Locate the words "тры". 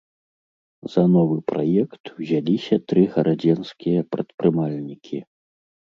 2.93-3.01